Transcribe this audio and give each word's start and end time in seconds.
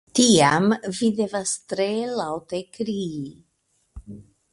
Tiam 0.19 0.63
vi 0.99 1.09
devas 1.19 1.51
tre 1.73 1.87
laŭte 2.21 2.61
krii. 2.79 3.29